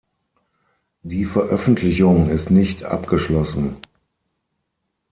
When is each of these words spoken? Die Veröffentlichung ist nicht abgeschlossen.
Die 1.03 1.25
Veröffentlichung 1.25 2.27
ist 2.27 2.49
nicht 2.49 2.83
abgeschlossen. 2.83 3.77